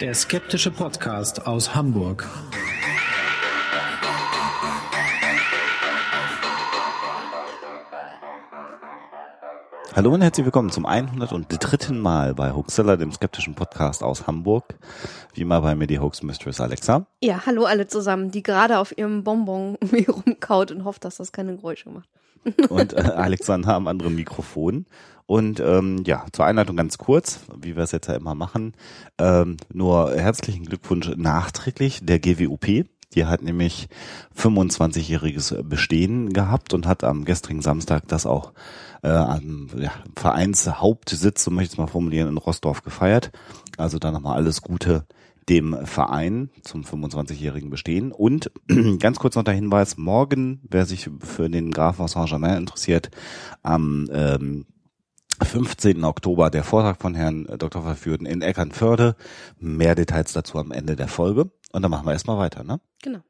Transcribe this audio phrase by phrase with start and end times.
[0.00, 2.26] Der skeptische Podcast aus Hamburg.
[9.94, 11.94] Hallo und herzlich willkommen zum 103.
[11.94, 14.74] Mal bei Hoaxilla, dem skeptischen Podcast aus Hamburg.
[15.34, 17.06] Wie immer bei mir die Hoax Mistress Alexa.
[17.20, 19.76] Ja, hallo alle zusammen, die gerade auf ihrem Bonbon
[20.08, 22.08] rumkaut und hofft, dass das keine Geräusche macht.
[22.68, 24.86] und äh, Alexander am anderen Mikrofon.
[25.28, 28.72] Und ähm, ja, zur Einleitung ganz kurz, wie wir es jetzt ja immer machen.
[29.18, 32.86] Ähm, nur herzlichen Glückwunsch nachträglich der GWUP.
[33.14, 33.88] Die hat nämlich
[34.34, 38.54] 25-jähriges Bestehen gehabt und hat am gestrigen Samstag das auch
[39.02, 43.30] äh, am ja, Vereinshauptsitz, so möchte ich es mal formulieren, in Rossdorf gefeiert.
[43.76, 45.04] Also da nochmal alles Gute
[45.50, 48.12] dem Verein zum 25-jährigen Bestehen.
[48.12, 48.50] Und
[48.98, 53.10] ganz kurz noch der Hinweis, morgen, wer sich für den Graf Saint-Germain interessiert,
[53.62, 54.64] am ähm,
[55.42, 56.04] 15.
[56.04, 57.82] Oktober der Vortrag von Herrn Dr.
[57.82, 59.16] Verführten in Eckernförde.
[59.58, 61.50] Mehr Details dazu am Ende der Folge.
[61.72, 62.80] Und dann machen wir erstmal weiter, ne?
[63.02, 63.20] Genau.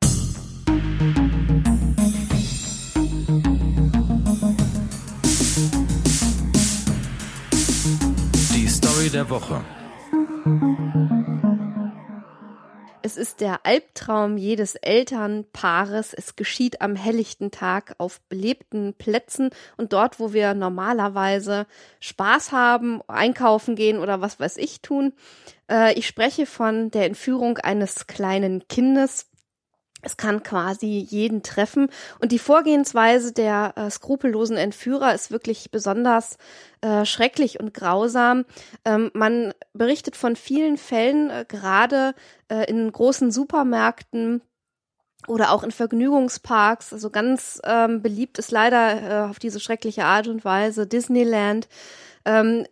[8.55, 9.61] Die Story der Woche.
[13.09, 16.13] Es ist der Albtraum jedes Elternpaares.
[16.13, 21.67] Es geschieht am helllichten Tag auf belebten Plätzen und dort, wo wir normalerweise
[22.01, 25.15] Spaß haben, einkaufen gehen oder was weiß ich tun.
[25.71, 29.28] Äh, ich spreche von der Entführung eines kleinen Kindes
[30.03, 31.89] es kann quasi jeden treffen.
[32.21, 36.39] Und die Vorgehensweise der äh, skrupellosen Entführer ist wirklich besonders
[36.81, 38.45] äh, schrecklich und grausam.
[38.85, 42.15] Ähm, man berichtet von vielen Fällen, äh, gerade
[42.49, 44.43] äh, in großen Supermärkten,
[45.27, 46.93] oder auch in Vergnügungsparks.
[46.93, 51.69] Also ganz ähm, beliebt ist leider äh, auf diese schreckliche Art und Weise Disneyland.
[52.25, 52.67] Ähm,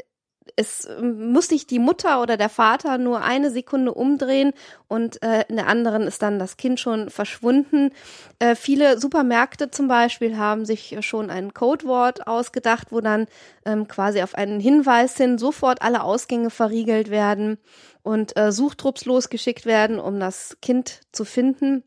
[0.54, 4.52] es ähm, muss sich die Mutter oder der Vater nur eine Sekunde umdrehen
[4.88, 7.90] und äh, in der anderen ist dann das Kind schon verschwunden.
[8.38, 13.26] Äh, viele Supermärkte zum Beispiel haben sich schon ein Codewort ausgedacht, wo dann
[13.64, 17.58] ähm, quasi auf einen Hinweis hin sofort alle Ausgänge verriegelt werden
[18.02, 21.82] und äh, Suchtrupps losgeschickt werden, um das Kind zu finden.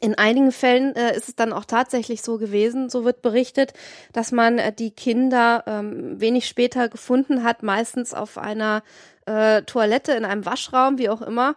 [0.00, 3.74] In einigen Fällen äh, ist es dann auch tatsächlich so gewesen, so wird berichtet,
[4.14, 8.82] dass man äh, die Kinder ähm, wenig später gefunden hat, meistens auf einer
[9.26, 11.54] äh, Toilette in einem Waschraum, wie auch immer.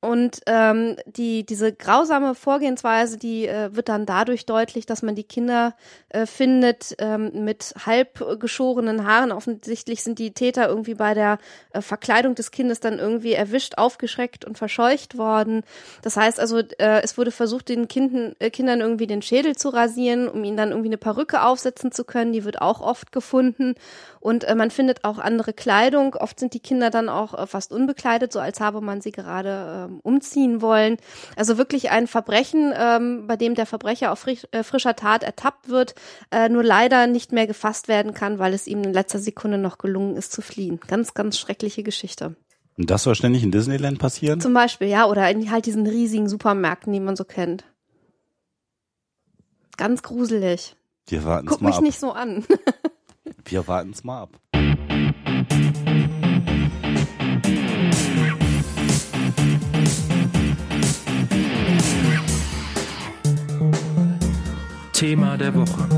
[0.00, 5.24] Und ähm, die, diese grausame Vorgehensweise, die äh, wird dann dadurch deutlich, dass man die
[5.24, 5.74] Kinder
[6.10, 9.32] äh, findet ähm, mit halb geschorenen Haaren.
[9.32, 11.38] Offensichtlich sind die Täter irgendwie bei der
[11.72, 15.62] äh, Verkleidung des Kindes dann irgendwie erwischt, aufgeschreckt und verscheucht worden.
[16.02, 19.68] Das heißt also, äh, es wurde versucht, den Kinden, äh, Kindern irgendwie den Schädel zu
[19.70, 22.32] rasieren, um ihnen dann irgendwie eine Perücke aufsetzen zu können.
[22.32, 23.74] Die wird auch oft gefunden.
[24.20, 26.14] Und äh, man findet auch andere Kleidung.
[26.14, 29.87] Oft sind die Kinder dann auch äh, fast unbekleidet, so als habe man sie gerade
[29.88, 30.96] ähm, umziehen wollen.
[31.36, 35.68] Also wirklich ein Verbrechen, ähm, bei dem der Verbrecher auf frisch, äh, frischer Tat ertappt
[35.68, 35.94] wird,
[36.30, 39.78] äh, nur leider nicht mehr gefasst werden kann, weil es ihm in letzter Sekunde noch
[39.78, 40.80] gelungen ist zu fliehen.
[40.86, 42.36] Ganz, ganz schreckliche Geschichte.
[42.76, 44.40] Und das soll ständig in Disneyland passieren?
[44.40, 47.64] Zum Beispiel, ja, oder in halt diesen riesigen Supermärkten, die man so kennt.
[49.76, 50.76] Ganz gruselig.
[51.08, 51.82] Wir warten Guck mal mich ab.
[51.82, 52.44] nicht so an.
[53.44, 55.27] Wir warten es mal ab.
[64.98, 65.88] Thema der Woche.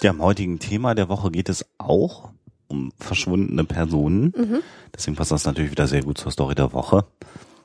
[0.00, 2.30] Ja, am heutigen Thema der Woche geht es auch
[2.68, 4.32] um verschwundene Personen.
[4.36, 4.60] Mhm.
[4.94, 7.06] Deswegen passt das natürlich wieder sehr gut zur Story der Woche,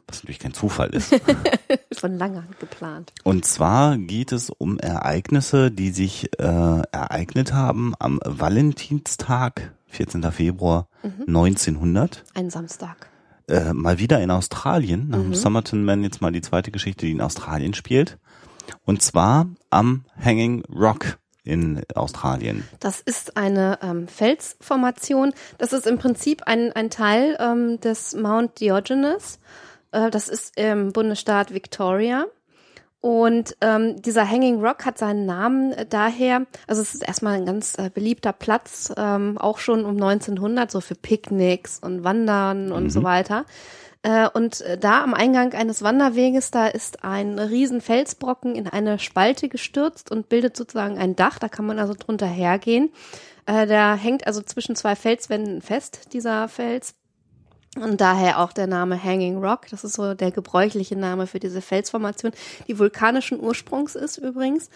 [0.08, 1.14] was natürlich kein Zufall ist.
[1.94, 3.14] Von langer Hand geplant.
[3.24, 10.24] Und zwar geht es um Ereignisse, die sich äh, ereignet haben am Valentinstag, 14.
[10.32, 12.24] Februar 1900.
[12.34, 13.08] Ein Samstag.
[13.48, 15.10] Äh, mal wieder in Australien.
[15.10, 18.18] Nach dem Somerton Man jetzt mal die zweite Geschichte, die in Australien spielt.
[18.86, 22.64] Und zwar am Hanging Rock in Australien.
[22.80, 25.34] Das ist eine ähm, Felsformation.
[25.58, 29.40] Das ist im Prinzip ein, ein Teil ähm, des Mount Diogenes.
[29.92, 32.26] Äh, das ist im Bundesstaat Victoria.
[33.02, 37.46] Und ähm, dieser Hanging Rock hat seinen Namen äh, daher, also es ist erstmal ein
[37.46, 42.92] ganz äh, beliebter Platz, ähm, auch schon um 1900, so für Picknicks und Wandern und
[42.92, 43.46] so weiter.
[44.04, 49.00] Äh, und äh, da am Eingang eines Wanderweges, da ist ein riesen Felsbrocken in eine
[49.00, 52.92] Spalte gestürzt und bildet sozusagen ein Dach, da kann man also drunter hergehen.
[53.46, 56.96] Äh, der hängt also zwischen zwei Felswänden fest, dieser Fels.
[57.76, 59.68] Und daher auch der Name Hanging Rock.
[59.72, 62.32] Das ist so der gebräuchliche Name für diese Felsformation,
[62.68, 64.70] die vulkanischen Ursprungs ist übrigens.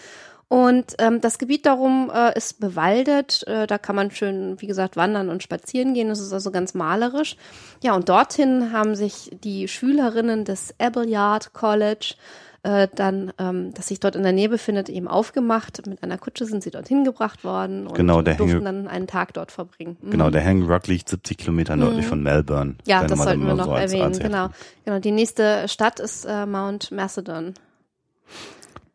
[0.49, 3.43] Und ähm, das Gebiet darum äh, ist bewaldet.
[3.47, 6.07] Äh, da kann man schön, wie gesagt, wandern und spazieren gehen.
[6.07, 7.35] Das ist also ganz malerisch.
[7.83, 12.15] Ja, und dorthin haben sich die Schülerinnen des Abelard College
[12.63, 15.85] äh, dann, ähm, das sich dort in der Nähe befindet, eben aufgemacht.
[15.85, 19.07] Mit einer Kutsche sind sie dorthin gebracht worden und Genau, der durften Hänge- dann einen
[19.07, 19.97] Tag dort verbringen.
[20.01, 20.11] Mhm.
[20.11, 22.75] Genau, der Hanging Rock liegt 70 Kilometer nördlich von Melbourne.
[22.85, 24.07] Ja, das sollten wir noch so als- erwähnen.
[24.07, 24.49] als- Genau,
[24.85, 24.99] genau.
[24.99, 27.53] Die nächste Stadt ist äh, Mount Macedon.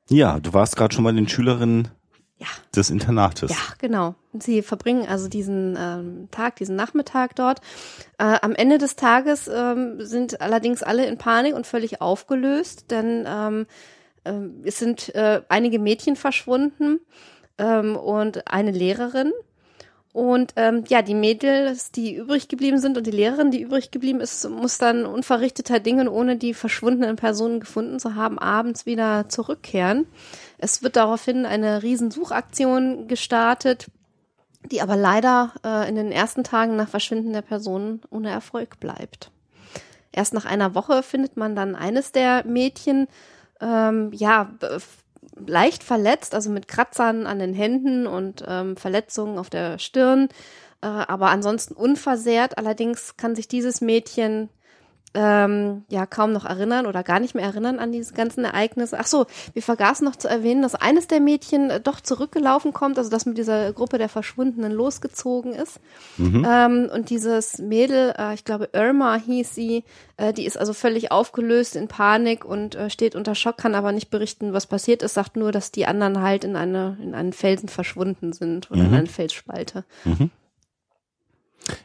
[0.09, 1.89] Ja, du warst gerade schon bei den Schülerinnen
[2.39, 2.47] Ja.
[2.75, 3.51] des Internates.
[3.51, 4.15] Ja, genau.
[4.39, 7.61] Sie verbringen also diesen ähm, Tag, diesen Nachmittag dort.
[8.19, 13.25] Äh, am Ende des Tages ähm, sind allerdings alle in Panik und völlig aufgelöst, denn
[13.27, 13.67] ähm,
[14.25, 17.01] ähm, es sind äh, einige Mädchen verschwunden
[17.59, 19.33] ähm, und eine Lehrerin.
[20.13, 24.21] Und ähm, ja, die Mädels, die übrig geblieben sind und die Lehrerin, die übrig geblieben
[24.21, 30.07] ist, muss dann unverrichteter Dingen, ohne die verschwundenen Personen gefunden zu haben, abends wieder zurückkehren.
[30.59, 33.87] Es wird daraufhin eine Riesensuchaktion gestartet,
[34.71, 39.31] die aber leider äh, in den ersten Tagen nach Verschwinden der Personen ohne Erfolg bleibt.
[40.13, 43.09] Erst nach einer Woche findet man dann eines der Mädchen,
[43.63, 44.67] ähm, ja, b-
[45.47, 50.29] leicht verletzt, also mit Kratzern an den Händen und ähm, Verletzungen auf der Stirn,
[50.83, 52.59] äh, aber ansonsten unversehrt.
[52.59, 54.49] Allerdings kann sich dieses Mädchen
[55.15, 58.99] ähm, ja kaum noch erinnern oder gar nicht mehr erinnern an diese ganzen Ereignisse.
[58.99, 62.99] Ach so, wir vergaßen noch zu erwähnen, dass eines der Mädchen äh, doch zurückgelaufen kommt,
[62.99, 65.81] also das mit dieser Gruppe der Verschwundenen losgezogen ist.
[66.47, 69.85] Ähm, und dieses Mädel, äh, ich glaube Irma hieß sie,
[70.17, 73.93] äh, die ist also völlig aufgelöst in Panik und äh, steht unter Schock, kann aber
[73.93, 77.33] nicht berichten, was passiert ist, sagt nur, dass die anderen halt in eine in einen
[77.33, 79.85] Felsen verschwunden sind oder in eine Felsspalte.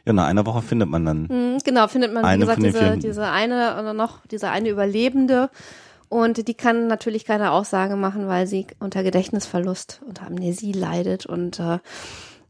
[0.04, 1.22] Ja, nach einer Woche findet man dann.
[1.22, 5.50] Mhm, genau, findet man, wie gesagt, diese, diese eine oder noch, diese eine Überlebende.
[6.08, 11.26] Und die kann natürlich keine Aussage machen, weil sie unter Gedächtnisverlust, unter Amnesie leidet.
[11.26, 11.78] Und äh,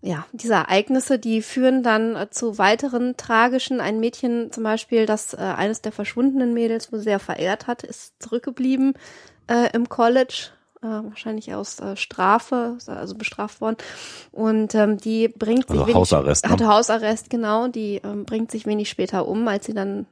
[0.01, 3.81] ja, diese Ereignisse, die führen dann äh, zu weiteren tragischen.
[3.81, 8.23] Ein Mädchen zum Beispiel, das äh, eines der verschwundenen Mädels wohl sehr verehrt hat, ist
[8.23, 8.95] zurückgeblieben
[9.49, 10.51] äh, im College.
[10.81, 13.77] Äh, wahrscheinlich aus äh, Strafe, also bestraft worden.
[14.31, 16.53] Und ähm, die bringt Also sich wenig- Hausarrest, ne?
[16.53, 17.67] Hatte Hausarrest, genau.
[17.67, 20.07] Die ähm, bringt sich wenig später um, als sie dann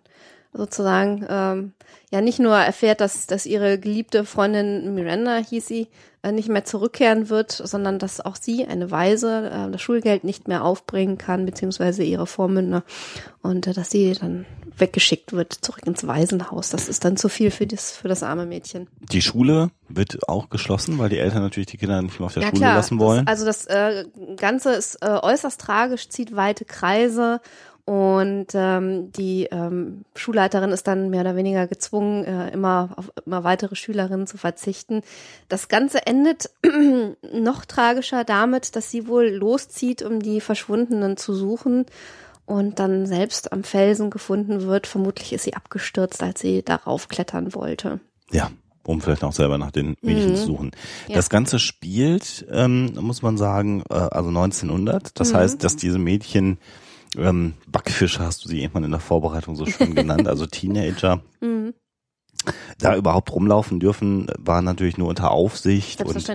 [0.53, 1.73] sozusagen ähm,
[2.11, 5.89] ja nicht nur erfährt, dass, dass ihre geliebte Freundin Miranda hieß sie,
[6.23, 10.49] äh, nicht mehr zurückkehren wird, sondern dass auch sie, eine Waise, äh, das Schulgeld nicht
[10.49, 12.83] mehr aufbringen kann, beziehungsweise ihre Vormünder
[13.43, 14.47] und äh, dass sie dann
[14.79, 16.71] weggeschickt wird, zurück ins Waisenhaus.
[16.71, 18.89] Das ist dann zu viel für das, für das arme Mädchen.
[19.13, 22.43] Die Schule wird auch geschlossen, weil die Eltern natürlich die Kinder nicht mehr auf der
[22.43, 23.25] Ja Schule klar, lassen wollen.
[23.25, 24.05] Das, also das äh,
[24.37, 27.41] Ganze ist äh, äußerst tragisch, zieht weite Kreise
[27.87, 33.45] und ähm, die ähm, Schulleiterin ist dann mehr oder weniger gezwungen, äh, immer auf immer
[33.45, 35.03] weitere Schülerinnen zu verzichten.
[35.49, 36.51] Das Ganze endet
[37.33, 41.87] noch tragischer damit, dass sie wohl loszieht, um die Verschwundenen zu suchen
[42.45, 44.89] und dann selbst am Felsen gefunden wird.
[44.89, 48.01] Vermutlich ist sie abgestürzt, als sie darauf klettern wollte.
[48.33, 48.51] Ja,
[48.85, 50.37] um vielleicht auch selber nach den Mädchen Mhm.
[50.37, 50.71] zu suchen.
[51.09, 51.15] Ja.
[51.15, 55.19] Das Ganze spielt, ähm, muss man sagen, äh, also 1900.
[55.21, 55.37] Das Mhm.
[55.37, 56.59] heißt, dass diese Mädchen,
[57.17, 61.75] ähm, Backfische hast du sie irgendwann in der Vorbereitung so schön genannt, also Teenager, Mhm.
[62.79, 66.29] da überhaupt rumlaufen dürfen, war natürlich nur unter Aufsicht und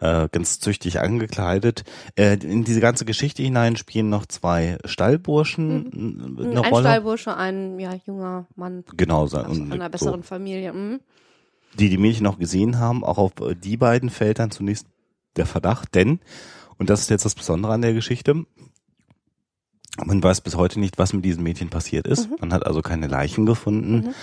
[0.00, 1.84] äh, ganz züchtig angekleidet.
[2.14, 6.38] Äh, in diese ganze Geschichte hinein spielen noch zwei Stallburschen Mhm.
[6.38, 6.84] eine ein Rolle.
[6.88, 10.72] Stallbursche, ein ja, junger Mann Genau, so, aus und einer so, besseren Familie.
[10.72, 11.00] Mhm.
[11.78, 14.86] die die Mädchen noch gesehen haben, auch auf äh, die beiden fällt dann zunächst
[15.36, 16.20] der Verdacht, denn,
[16.78, 18.44] und das ist jetzt das Besondere an der Geschichte,
[20.04, 22.28] man weiß bis heute nicht, was mit diesen Mädchen passiert ist.
[22.40, 24.14] Man hat also keine Leichen gefunden.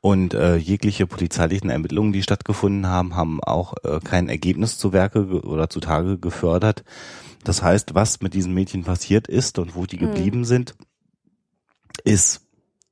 [0.00, 5.42] Und äh, jegliche polizeilichen Ermittlungen, die stattgefunden haben, haben auch äh, kein Ergebnis zu Werke
[5.42, 6.84] oder zutage gefördert.
[7.44, 10.74] Das heißt, was mit diesen Mädchen passiert ist und wo die geblieben sind,
[12.04, 12.42] ist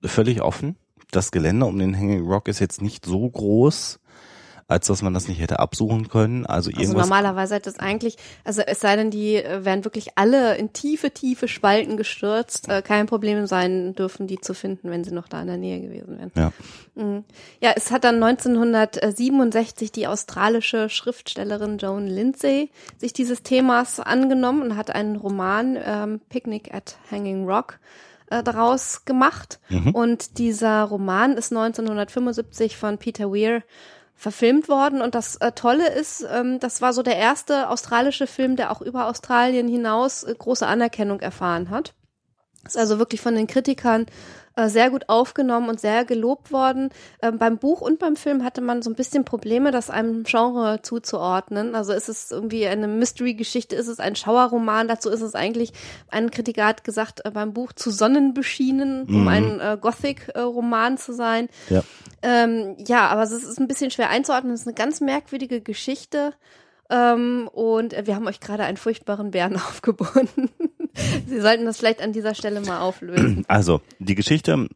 [0.03, 0.77] völlig offen.
[1.11, 4.01] Das Gelände um den Hanging Rock ist jetzt nicht so groß,
[4.71, 6.47] als dass man das nicht hätte absuchen können.
[6.47, 7.09] Also, Also irgendwas.
[7.09, 11.11] normalerweise hätte es eigentlich, also es sei denn, die äh, wären wirklich alle in tiefe,
[11.11, 15.41] tiefe Spalten gestürzt, äh, kein Problem sein dürfen, die zu finden, wenn sie noch da
[15.41, 16.33] in der Nähe gewesen wären.
[16.37, 16.53] ja.
[16.95, 17.25] Mhm.
[17.61, 24.77] Ja, es hat dann 1967 die australische Schriftstellerin Joan Lindsay sich dieses Themas angenommen und
[24.77, 27.79] hat einen Roman ähm, Picnic at Hanging Rock
[28.31, 29.61] äh, daraus gemacht.
[29.93, 33.63] Und dieser Roman ist 1975 von Peter Weir
[34.21, 35.01] verfilmt worden.
[35.01, 38.83] Und das äh, Tolle ist, ähm, das war so der erste australische Film, der auch
[38.83, 41.95] über Australien hinaus äh, große Anerkennung erfahren hat.
[42.67, 44.05] Ist also wirklich von den Kritikern
[44.69, 46.91] sehr gut aufgenommen und sehr gelobt worden.
[47.23, 50.83] Ähm, beim Buch und beim Film hatte man so ein bisschen Probleme, das einem Genre
[50.83, 51.75] zuzuordnen.
[51.75, 55.73] Also ist es irgendwie eine Mystery-Geschichte, ist es ein Schauerroman, dazu ist es eigentlich,
[56.11, 59.29] ein Kritiker hat gesagt, äh, beim Buch zu Sonnen beschienen, um Mhm.
[59.29, 61.49] ein äh, Gothic-Roman zu sein.
[61.69, 61.83] Ja.
[62.23, 64.53] Ähm, ja, aber es ist ein bisschen schwer einzuordnen.
[64.53, 66.35] Es ist eine ganz merkwürdige Geschichte.
[66.91, 70.51] Ähm, und äh, wir haben euch gerade einen furchtbaren Bären aufgebunden.
[71.27, 73.45] Sie sollten das vielleicht an dieser Stelle mal auflösen.
[73.49, 74.69] Also, die Geschichte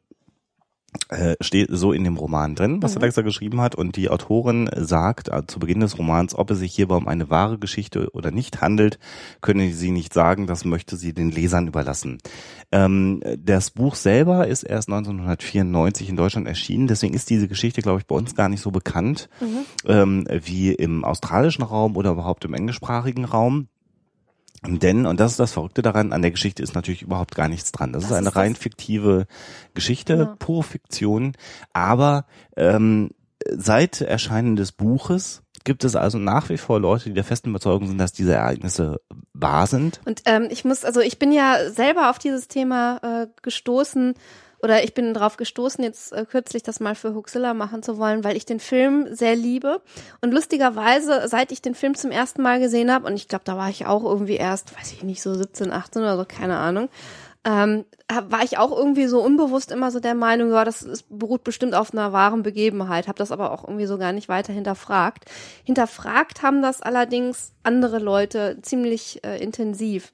[1.09, 3.03] äh, steht so in dem Roman drin, was Mhm.
[3.03, 3.75] Alexa geschrieben hat.
[3.75, 7.31] Und die Autorin sagt äh, zu Beginn des Romans, ob es sich hierbei um eine
[7.31, 9.01] wahre Geschichte oder nicht handelt,
[9.41, 10.47] könne sie nicht sagen.
[10.47, 12.19] Das möchte sie den Lesern überlassen.
[12.71, 16.87] Ähm, das Buch selber ist erst 1994 in Deutschland erschienen.
[16.87, 19.29] Deswegen ist diese Geschichte, glaube ich, bei uns gar nicht so bekannt
[19.87, 23.67] ähm, wie im australischen Raum oder überhaupt im englischsprachigen Raum.
[24.67, 27.73] Denn, und das ist das Verrückte daran, an der Geschichte ist natürlich überhaupt gar nichts
[27.73, 27.93] dran.
[27.93, 29.27] Das, Das ist eine ist rein fiktive
[29.75, 30.37] Geschichte, Ja.
[30.39, 31.33] pure Fiktion.
[31.73, 32.25] Aber
[32.57, 33.11] ähm,
[33.51, 37.89] seit Erscheinen des Buches gibt es also nach wie vor Leute, die der festen Überzeugung
[37.89, 39.01] sind, dass diese Ereignisse
[39.33, 40.01] wahr sind.
[40.05, 44.15] Und ähm, ich muss, also ich bin ja selber auf dieses Thema äh, gestoßen
[44.63, 48.25] oder ich bin darauf gestoßen, jetzt äh, kürzlich das mal für Huxilla machen zu wollen,
[48.25, 49.81] weil ich den Film sehr liebe.
[50.21, 53.57] Und lustigerweise, seit ich den Film zum ersten Mal gesehen habe, und ich glaube, da
[53.57, 56.89] war ich auch irgendwie erst, weiß ich nicht, so 17, 18 oder so, keine Ahnung,
[57.45, 61.45] ähm, war ich auch irgendwie so unbewusst immer so der Meinung, ja, das ist, beruht
[61.45, 65.25] bestimmt auf einer wahren Begebenheit, habe das aber auch irgendwie so gar nicht weiter hinterfragt.
[65.63, 70.13] Hinterfragt haben das allerdings andere Leute ziemlich äh, intensiv.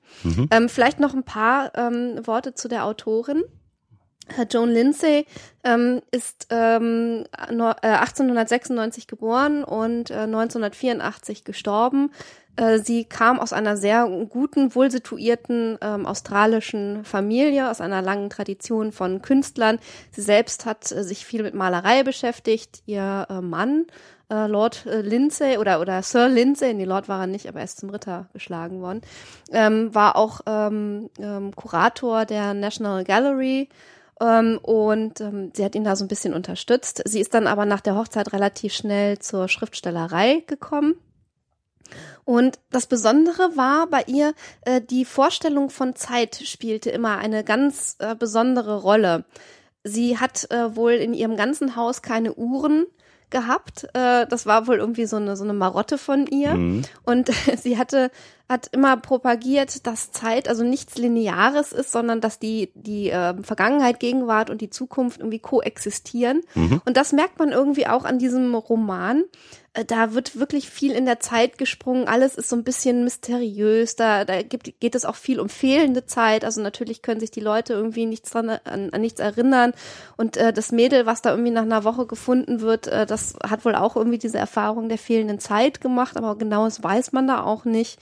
[0.50, 3.44] Ähm, vielleicht noch ein paar ähm, Worte zu der Autorin.
[4.34, 5.26] Herr Joan Lindsay
[5.64, 12.10] ähm, ist ähm, no- äh, 1896 geboren und äh, 1984 gestorben.
[12.56, 18.92] Äh, sie kam aus einer sehr guten, wohlsituierten ähm, australischen Familie, aus einer langen Tradition
[18.92, 19.78] von Künstlern.
[20.10, 22.82] Sie selbst hat äh, sich viel mit Malerei beschäftigt.
[22.86, 23.86] Ihr äh, Mann,
[24.32, 27.90] Lord Lindsay oder, oder Sir Lindsay, nee, Lord war er nicht, aber er ist zum
[27.90, 29.00] Ritter geschlagen worden,
[29.50, 33.68] ähm, war auch ähm, ähm, Kurator der National Gallery
[34.20, 37.02] und ähm, sie hat ihn da so ein bisschen unterstützt.
[37.06, 40.96] Sie ist dann aber nach der Hochzeit relativ schnell zur Schriftstellerei gekommen.
[42.24, 47.96] Und das Besondere war bei ihr, äh, die Vorstellung von Zeit spielte immer eine ganz
[47.98, 49.24] äh, besondere Rolle.
[49.82, 52.86] Sie hat äh, wohl in ihrem ganzen Haus keine Uhren
[53.30, 53.84] gehabt.
[53.94, 56.54] Äh, das war wohl irgendwie so eine, so eine Marotte von ihr.
[56.54, 56.82] Mhm.
[57.04, 58.10] Und sie hatte,
[58.50, 64.00] hat immer propagiert, dass Zeit also nichts Lineares ist, sondern dass die, die äh, Vergangenheit,
[64.00, 66.42] Gegenwart und die Zukunft irgendwie koexistieren.
[66.84, 69.22] Und das merkt man irgendwie auch an diesem Roman.
[69.72, 72.08] Äh, Da wird wirklich viel in der Zeit gesprungen.
[72.08, 73.94] Alles ist so ein bisschen mysteriös.
[73.94, 76.44] Da, da gibt, geht es auch viel um fehlende Zeit.
[76.44, 79.74] Also natürlich können sich die Leute irgendwie nichts dran, an, an nichts erinnern.
[80.16, 83.64] Und äh, das Mädel, was da irgendwie nach einer Woche gefunden wird, äh, das hat
[83.64, 86.16] wohl auch irgendwie diese Erfahrung der fehlenden Zeit gemacht.
[86.16, 88.00] Aber genaues weiß man da auch nicht.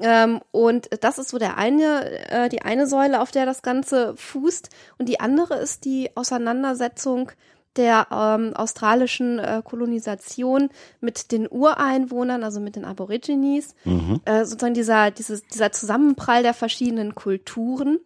[0.00, 4.14] Ähm, und das ist so der eine, äh, die eine Säule, auf der das Ganze
[4.16, 4.68] fußt.
[4.98, 7.30] Und die andere ist die Auseinandersetzung
[7.76, 10.70] der ähm, australischen äh, Kolonisation
[11.00, 13.74] mit den Ureinwohnern, also mit den Aborigines,
[14.24, 17.98] äh, sozusagen dieser, dieses, dieser Zusammenprall der verschiedenen Kulturen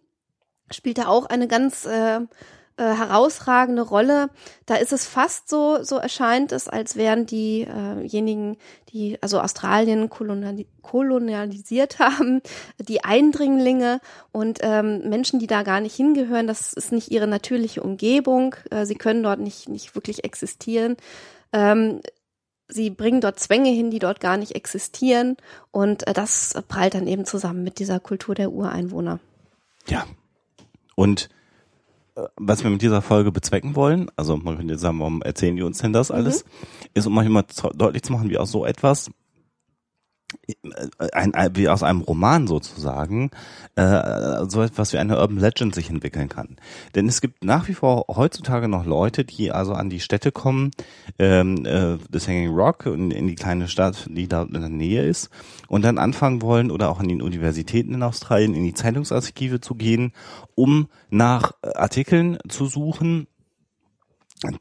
[0.71, 2.21] spielt da auch eine ganz äh,
[2.79, 4.29] äh, herausragende Rolle.
[4.65, 8.55] Da ist es fast so, so erscheint es, als wären diejenigen,
[8.93, 12.41] die also Australien koloniali kolonialisiert haben,
[12.79, 13.99] die Eindringlinge
[14.31, 16.47] und ähm, Menschen, die da gar nicht hingehören.
[16.47, 18.55] Das ist nicht ihre natürliche Umgebung.
[18.71, 20.95] Äh, sie können dort nicht, nicht wirklich existieren.
[21.51, 21.99] Ähm,
[22.69, 25.35] sie bringen dort Zwänge hin, die dort gar nicht existieren.
[25.71, 29.19] Und äh, das prallt dann eben zusammen mit dieser Kultur der Ureinwohner.
[29.87, 30.05] Ja.
[30.95, 31.38] Und äh,
[32.37, 35.63] was wir mit dieser Folge bezwecken wollen, also man könnte jetzt sagen, warum erzählen die
[35.63, 36.45] uns denn das alles,
[36.93, 39.09] ist, um manchmal zu- deutlich zu machen, wie aus so etwas
[41.11, 43.31] ein, wie aus einem Roman sozusagen
[43.75, 46.57] äh, so etwas wie eine Urban Legend sich entwickeln kann.
[46.95, 50.71] Denn es gibt nach wie vor heutzutage noch Leute, die also an die Städte kommen,
[51.17, 55.03] ähm, äh, des Hanging Rock und in die kleine Stadt, die da in der Nähe
[55.03, 55.29] ist,
[55.67, 59.75] und dann anfangen wollen oder auch an den Universitäten in Australien in die Zeitungsarchive zu
[59.75, 60.13] gehen,
[60.55, 63.27] um nach Artikeln zu suchen,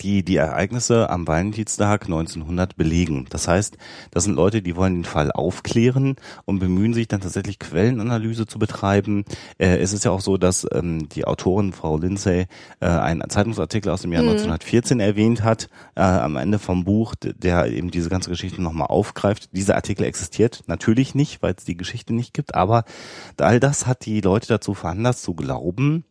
[0.01, 3.27] die die Ereignisse am Valentinstag 1900 belegen.
[3.31, 3.79] Das heißt,
[4.11, 8.59] das sind Leute, die wollen den Fall aufklären und bemühen sich dann tatsächlich Quellenanalyse zu
[8.59, 9.25] betreiben.
[9.57, 12.47] Äh, es ist ja auch so, dass ähm, die Autorin Frau Lindsay
[12.81, 17.67] äh, einen Zeitungsartikel aus dem Jahr 1914 erwähnt hat, äh, am Ende vom Buch, der
[17.67, 19.51] eben diese ganze Geschichte nochmal aufgreift.
[19.53, 22.85] Dieser Artikel existiert natürlich nicht, weil es die Geschichte nicht gibt, aber
[23.39, 26.05] all das hat die Leute dazu veranlasst zu glauben,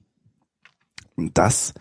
[1.18, 1.74] dass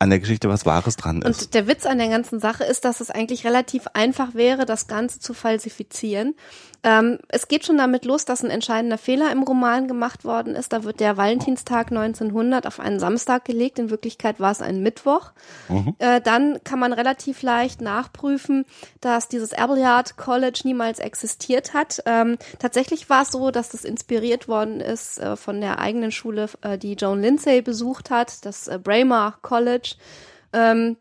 [0.00, 1.42] an der Geschichte was Wahres dran ist.
[1.42, 4.86] Und der Witz an der ganzen Sache ist, dass es eigentlich relativ einfach wäre, das
[4.86, 6.34] Ganze zu falsifizieren.
[6.84, 10.72] Ähm, es geht schon damit los, dass ein entscheidender Fehler im Roman gemacht worden ist.
[10.72, 13.80] Da wird der Valentinstag 1900 auf einen Samstag gelegt.
[13.80, 15.32] In Wirklichkeit war es ein Mittwoch.
[15.68, 15.96] Mhm.
[15.98, 18.64] Äh, dann kann man relativ leicht nachprüfen,
[19.00, 22.00] dass dieses Appleyard College niemals existiert hat.
[22.06, 26.48] Ähm, tatsächlich war es so, dass das inspiriert worden ist äh, von der eigenen Schule,
[26.60, 29.87] äh, die Joan Lindsay besucht hat, das äh, Braemar College.
[30.52, 30.96] Ähm,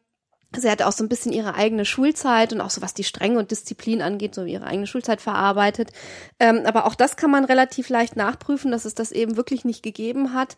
[0.56, 3.38] Sie hat auch so ein bisschen ihre eigene Schulzeit und auch so was die Strenge
[3.38, 5.92] und Disziplin angeht, so ihre eigene Schulzeit verarbeitet.
[6.40, 9.84] Ähm, aber auch das kann man relativ leicht nachprüfen, dass es das eben wirklich nicht
[9.84, 10.56] gegeben hat.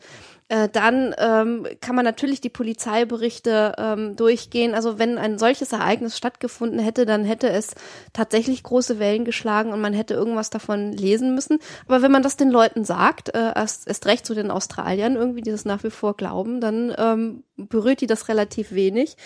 [0.49, 4.73] Äh, dann ähm, kann man natürlich die Polizeiberichte ähm, durchgehen.
[4.73, 7.75] Also wenn ein solches Ereignis stattgefunden hätte, dann hätte es
[8.13, 11.59] tatsächlich große Wellen geschlagen und man hätte irgendwas davon lesen müssen.
[11.87, 15.41] Aber wenn man das den Leuten sagt, äh, erst, erst recht zu den Australiern irgendwie,
[15.41, 19.17] die das nach wie vor glauben, dann ähm, berührt die das relativ wenig.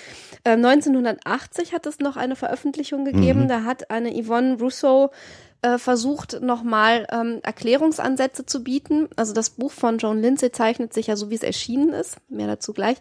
[0.43, 3.43] Äh, 1980 hat es noch eine Veröffentlichung gegeben.
[3.43, 3.47] Mhm.
[3.47, 5.11] Da hat eine Yvonne Rousseau
[5.63, 9.09] äh, versucht nochmal ähm, Erklärungsansätze zu bieten.
[9.15, 12.47] Also das Buch von Joan Lindsay zeichnet sich ja so, wie es erschienen ist, mehr
[12.47, 12.97] dazu gleich,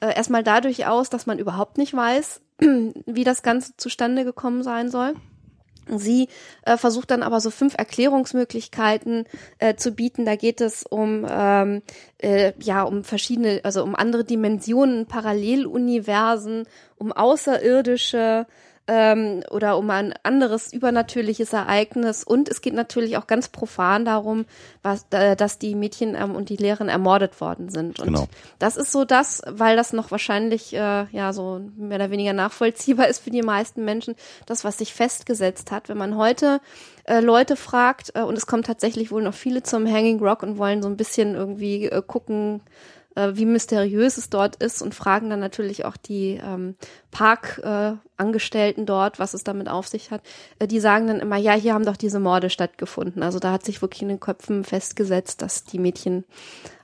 [0.00, 2.40] äh, erstmal dadurch aus, dass man überhaupt nicht weiß,
[3.06, 5.14] wie das Ganze zustande gekommen sein soll.
[5.88, 6.28] Sie
[6.62, 9.24] äh, versucht dann aber so fünf Erklärungsmöglichkeiten
[9.58, 10.24] äh, zu bieten.
[10.24, 11.82] Da geht es um ähm,
[12.18, 18.46] äh, ja um verschiedene, also um andere Dimensionen, Paralleluniversen, um außerirdische
[18.88, 22.24] ähm, oder um ein anderes übernatürliches Ereignis.
[22.24, 24.44] Und es geht natürlich auch ganz profan darum,
[24.82, 28.00] was, äh, dass die Mädchen ähm, und die Lehrerin ermordet worden sind.
[28.00, 28.28] Und genau.
[28.58, 33.08] das ist so das, weil das noch wahrscheinlich äh, ja so mehr oder weniger nachvollziehbar
[33.08, 35.88] ist für die meisten Menschen, das, was sich festgesetzt hat.
[35.88, 36.60] Wenn man heute
[37.04, 40.58] äh, Leute fragt, äh, und es kommen tatsächlich wohl noch viele zum Hanging Rock und
[40.58, 42.62] wollen so ein bisschen irgendwie äh, gucken,
[43.14, 46.76] äh, wie mysteriös es dort ist und fragen dann natürlich auch die ähm,
[47.12, 50.22] Parkangestellten äh, dort, was es damit auf sich hat.
[50.58, 53.22] Äh, die sagen dann immer, ja, hier haben doch diese Morde stattgefunden.
[53.22, 56.24] Also da hat sich wirklich in den Köpfen festgesetzt, dass die Mädchen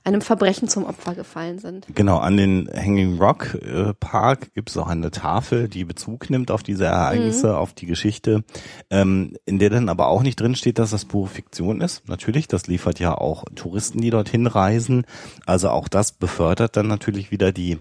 [0.03, 1.87] einem Verbrechen zum Opfer gefallen sind.
[1.93, 6.51] Genau, an den Hanging Rock äh, Park gibt es auch eine Tafel, die Bezug nimmt
[6.51, 7.55] auf diese Ereignisse, mhm.
[7.55, 8.43] auf die Geschichte,
[8.89, 12.07] ähm, in der dann aber auch nicht drin steht, dass das pure Fiktion ist.
[12.07, 15.05] Natürlich, das liefert ja auch Touristen, die dorthin reisen.
[15.45, 17.79] Also auch das befördert dann natürlich wieder die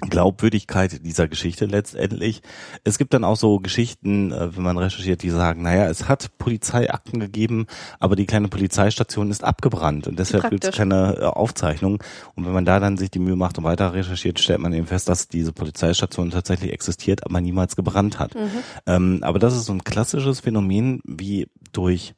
[0.00, 2.42] Glaubwürdigkeit dieser Geschichte letztendlich.
[2.82, 6.36] Es gibt dann auch so Geschichten, äh, wenn man recherchiert, die sagen, naja, es hat
[6.38, 7.66] Polizeiakten gegeben,
[8.00, 12.02] aber die kleine Polizeistation ist abgebrannt und deshalb gibt es keine äh, Aufzeichnung.
[12.34, 14.86] Und wenn man da dann sich die Mühe macht und weiter recherchiert, stellt man eben
[14.86, 18.34] fest, dass diese Polizeistation tatsächlich existiert, aber niemals gebrannt hat.
[18.34, 18.50] Mhm.
[18.86, 22.14] Ähm, aber das ist so ein klassisches Phänomen, wie durch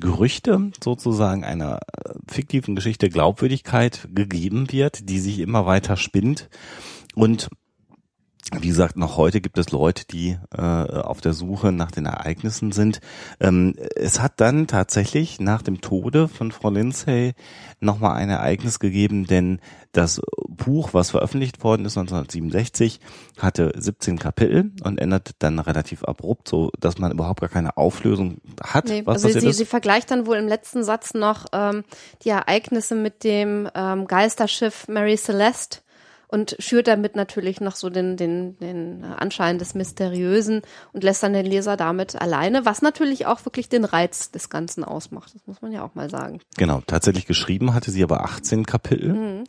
[0.00, 6.48] Gerüchte sozusagen einer äh, fiktiven Geschichte Glaubwürdigkeit gegeben wird, die sich immer weiter spinnt
[7.14, 7.50] und
[8.58, 12.72] wie gesagt, noch heute gibt es Leute, die äh, auf der Suche nach den Ereignissen
[12.72, 13.00] sind.
[13.38, 17.34] Ähm, es hat dann tatsächlich nach dem Tode von Frau Lindsay
[17.78, 19.60] nochmal ein Ereignis gegeben, denn
[19.92, 22.98] das Buch, was veröffentlicht worden ist 1967,
[23.38, 28.38] hatte 17 Kapitel und endet dann relativ abrupt, so dass man überhaupt gar keine Auflösung
[28.62, 28.86] hat.
[28.86, 31.84] Nee, was also sie, sie vergleicht dann wohl im letzten Satz noch ähm,
[32.24, 35.78] die Ereignisse mit dem ähm, Geisterschiff Mary Celeste
[36.30, 40.62] und schürt damit natürlich noch so den, den, den Anschein des Mysteriösen
[40.92, 44.84] und lässt dann den Leser damit alleine, was natürlich auch wirklich den Reiz des Ganzen
[44.84, 45.34] ausmacht.
[45.34, 46.40] Das muss man ja auch mal sagen.
[46.56, 49.12] Genau, tatsächlich geschrieben hatte sie aber 18 Kapitel.
[49.12, 49.44] Mhm.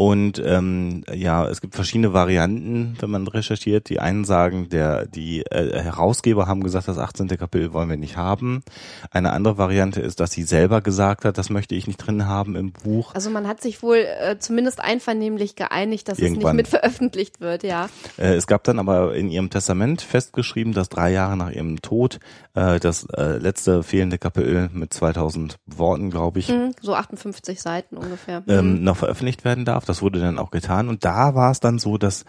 [0.00, 3.90] Und ähm, ja, es gibt verschiedene Varianten, wenn man recherchiert.
[3.90, 7.28] Die einen sagen, der die äh, Herausgeber haben gesagt, das 18.
[7.28, 8.62] Kapitel wollen wir nicht haben.
[9.10, 12.56] Eine andere Variante ist, dass sie selber gesagt hat, das möchte ich nicht drin haben
[12.56, 13.14] im Buch.
[13.14, 16.56] Also man hat sich wohl äh, zumindest einvernehmlich geeinigt, dass Irgendwann.
[16.56, 17.88] mit veröffentlicht wird, ja.
[18.16, 22.20] Äh, es gab dann aber in ihrem Testament festgeschrieben, dass drei Jahre nach ihrem Tod
[22.54, 27.96] äh, das äh, letzte fehlende Kapitel mit 2000 Worten, glaube ich, mhm, so 58 Seiten
[27.96, 28.84] ungefähr, ähm, mhm.
[28.84, 29.84] noch veröffentlicht werden darf.
[29.84, 30.88] Das wurde dann auch getan.
[30.88, 32.24] Und da war es dann so, dass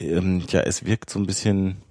[0.00, 1.82] ähm, ja, es wirkt so ein bisschen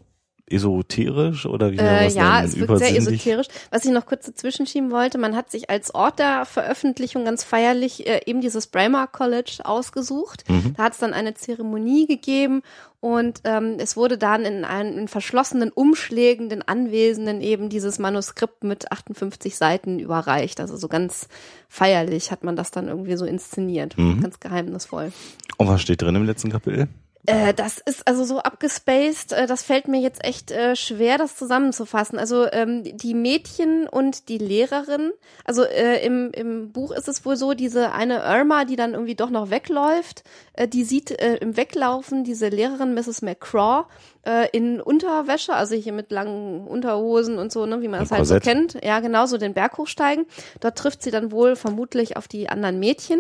[0.52, 3.48] esoterisch oder wie äh, Ja, es wirkt sehr esoterisch.
[3.70, 7.44] Was ich noch kurz dazwischen schieben wollte, man hat sich als Ort der Veröffentlichung ganz
[7.44, 10.44] feierlich äh, eben dieses Braemar College ausgesucht.
[10.50, 10.74] Mhm.
[10.78, 12.62] Da hat es dann eine Zeremonie gegeben
[13.02, 18.64] und ähm, es wurde dann in, einen, in verschlossenen Umschlägen den Anwesenden eben dieses Manuskript
[18.64, 20.60] mit 58 Seiten überreicht.
[20.60, 21.28] Also so ganz
[21.68, 23.98] feierlich hat man das dann irgendwie so inszeniert.
[23.98, 24.22] Mhm.
[24.22, 25.12] Ganz geheimnisvoll.
[25.58, 26.90] Und was steht drin im letzten Kapitel?
[27.28, 31.36] Äh, das ist also so abgespaced, äh, das fällt mir jetzt echt äh, schwer, das
[31.36, 32.18] zusammenzufassen.
[32.18, 35.12] Also ähm, die Mädchen und die Lehrerin,
[35.46, 39.16] also äh, im, im Buch ist es wohl so, diese eine Irma, die dann irgendwie
[39.16, 43.22] doch noch wegläuft, äh, die sieht äh, im Weglaufen diese Lehrerin Mrs.
[43.22, 43.86] McCraw
[44.52, 48.40] in Unterwäsche, also hier mit langen Unterhosen und so, ne, wie man das halt so
[48.40, 48.78] kennt.
[48.84, 50.28] Ja, genau, so den Berg hochsteigen.
[50.60, 53.20] Dort trifft sie dann wohl vermutlich auf die anderen Mädchen.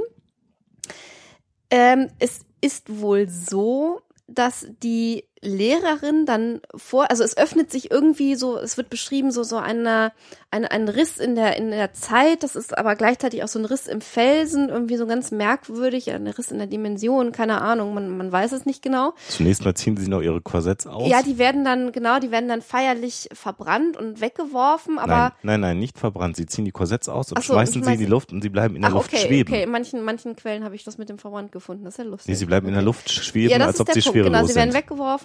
[1.71, 8.35] Ähm, es ist wohl so, dass die Lehrerin dann vor, also es öffnet sich irgendwie
[8.35, 10.11] so, es wird beschrieben so so eine,
[10.51, 13.65] eine ein Riss in der in der Zeit, das ist aber gleichzeitig auch so ein
[13.65, 18.15] Riss im Felsen, irgendwie so ganz merkwürdig, ein Riss in der Dimension, keine Ahnung, man
[18.15, 19.13] man weiß es nicht genau.
[19.29, 21.09] Zunächst mal ziehen sie noch ihre Korsetts aus.
[21.09, 25.59] Ja, die werden dann genau, die werden dann feierlich verbrannt und weggeworfen, aber nein, nein,
[25.61, 26.35] nein, nicht verbrannt.
[26.35, 28.75] Sie ziehen die Korsetts aus und so, schmeißen sie in die Luft und sie bleiben
[28.75, 29.51] in der Ach, Luft okay, schweben.
[29.53, 32.03] okay, in manchen manchen Quellen habe ich das mit dem Verband gefunden, das ist ja
[32.03, 32.29] lustig.
[32.29, 32.85] Nee, sie bleiben in der Okay.
[32.85, 34.77] Luft schweben, ja, das als ist ob der sie schwerelos Genau, sie werden sind.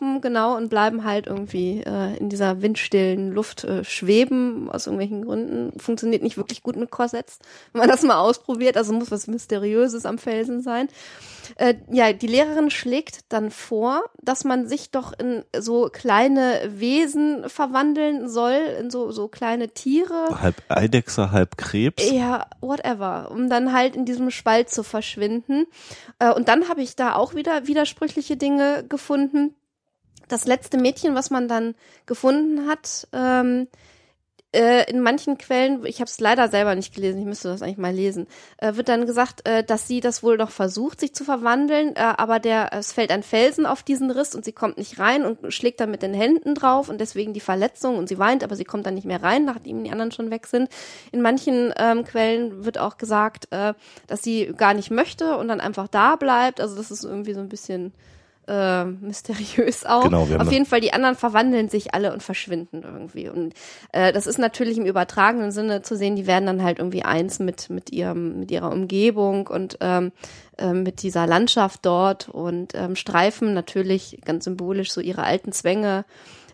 [0.06, 5.24] Weggeworfen, genau, und bleiben halt irgendwie äh, in dieser windstillen Luft äh, schweben, aus irgendwelchen
[5.24, 5.78] Gründen.
[5.78, 7.38] Funktioniert nicht wirklich gut mit Korsetts,
[7.72, 8.76] wenn man das mal ausprobiert.
[8.76, 10.88] Also muss was Mysteriöses am Felsen sein.
[11.56, 17.48] Äh, ja, die Lehrerin schlägt dann vor, dass man sich doch in so kleine Wesen
[17.48, 20.40] verwandeln soll, in so, so kleine Tiere.
[20.40, 22.10] Halb Eidechse, halb Krebs.
[22.10, 25.66] Ja, whatever, um dann halt in diesem Spalt zu verschwinden.
[26.18, 29.54] Äh, und dann habe ich da auch wieder widersprüchliche Dinge gefunden.
[30.28, 31.74] Das letzte Mädchen, was man dann
[32.06, 33.68] gefunden hat, ähm,
[34.56, 37.76] äh, in manchen Quellen, ich habe es leider selber nicht gelesen, ich müsste das eigentlich
[37.76, 38.26] mal lesen,
[38.58, 42.00] äh, wird dann gesagt, äh, dass sie das wohl noch versucht, sich zu verwandeln, äh,
[42.00, 45.52] aber der es fällt ein Felsen auf diesen Riss und sie kommt nicht rein und
[45.52, 48.64] schlägt dann mit den Händen drauf und deswegen die Verletzung und sie weint, aber sie
[48.64, 50.70] kommt dann nicht mehr rein, nachdem die anderen schon weg sind.
[51.12, 53.74] In manchen ähm, Quellen wird auch gesagt, äh,
[54.06, 56.60] dass sie gar nicht möchte und dann einfach da bleibt.
[56.60, 57.92] Also das ist irgendwie so ein bisschen
[58.48, 60.04] äh, mysteriös auch.
[60.04, 63.28] Genau, wir Auf jeden Fall, die anderen verwandeln sich alle und verschwinden irgendwie.
[63.28, 63.54] Und
[63.92, 67.38] äh, das ist natürlich im übertragenen Sinne zu sehen, die werden dann halt irgendwie eins
[67.38, 70.12] mit, mit ihrem, mit ihrer Umgebung und ähm,
[70.58, 76.04] ähm, mit dieser Landschaft dort und ähm, streifen natürlich ganz symbolisch so ihre alten Zwänge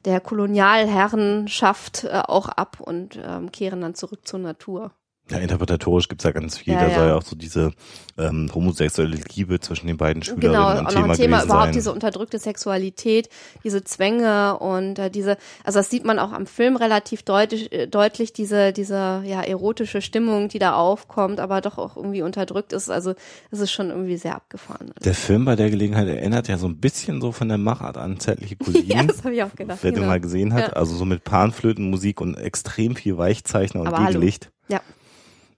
[0.04, 4.92] der Kolonialherrenschaft äh, auch ab und ähm, kehren dann zurück zur Natur.
[5.32, 6.74] Ja, interpretatorisch gibt's ja ganz viel.
[6.74, 6.94] Ja, da ja.
[6.94, 7.72] soll ja auch so diese
[8.18, 11.72] ähm, homosexuelle Liebe zwischen den beiden Schülerinnen Genau, ein auch Thema, ein Thema überhaupt sein.
[11.72, 13.28] diese unterdrückte Sexualität,
[13.64, 17.86] diese Zwänge und äh, diese, also das sieht man auch am Film relativ deutlich, äh,
[17.86, 22.90] deutlich diese, diese ja erotische Stimmung, die da aufkommt, aber doch auch irgendwie unterdrückt ist.
[22.90, 23.14] Also
[23.50, 24.92] es ist schon irgendwie sehr abgefahren.
[25.02, 28.20] Der Film bei der Gelegenheit erinnert ja so ein bisschen so von der Machart an
[28.20, 28.86] zärtliche Cousinen.
[28.88, 29.78] ja, das habe ich auch gedacht.
[29.82, 30.08] Wer den genau.
[30.08, 30.72] mal gesehen hat, Ja.
[30.74, 34.04] also so mit Panflöten, Musik und extrem viel Weichzeichner und Aber.
[34.06, 34.50] Gegenlicht.
[34.68, 34.80] Ja.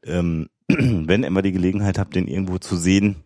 [0.04, 3.16] Ähm, wenn ihr mal die Gelegenheit habt, den irgendwo zu sehen,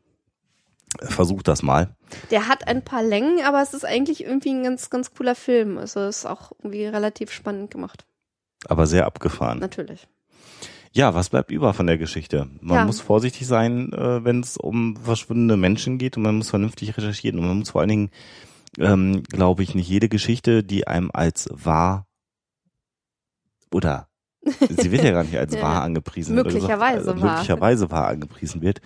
[1.00, 1.94] versucht das mal.
[2.30, 5.78] Der hat ein paar Längen, aber es ist eigentlich irgendwie ein ganz, ganz cooler Film.
[5.78, 8.06] Also es ist auch irgendwie relativ spannend gemacht.
[8.66, 9.58] Aber sehr abgefahren.
[9.60, 10.08] Natürlich.
[10.92, 12.48] Ja, was bleibt über von der Geschichte?
[12.60, 12.84] Man Ja.
[12.84, 17.38] muss vorsichtig sein, äh, wenn es um verschwundene Menschen geht und man muss vernünftig recherchieren
[17.38, 18.10] und man muss vor allen Dingen,
[18.78, 22.06] ähm, glaube ich, nicht jede Geschichte, die einem als wahr
[23.72, 24.08] oder
[24.42, 26.34] sie wird ja gar nicht als wahr angepriesen.
[26.34, 27.32] Möglicherweise gesagt, wahr.
[27.32, 28.80] möglicherweise wahr angepriesen wird,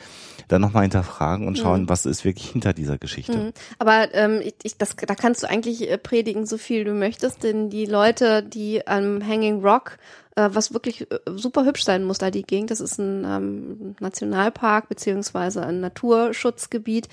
[0.48, 1.88] dann nochmal hinterfragen und schauen, Mhm.
[1.88, 3.36] was ist wirklich hinter dieser Geschichte.
[3.36, 3.52] Mhm.
[3.78, 7.42] Aber ähm, ich, ich, das, da kannst du eigentlich äh, predigen, so viel du möchtest,
[7.44, 9.98] denn die Leute, die am Hanging Rock,
[10.36, 13.96] äh, was wirklich äh, super hübsch sein muss, da die Gegend, das ist ein ähm,
[14.00, 17.08] Nationalpark beziehungsweise ein Naturschutzgebiet.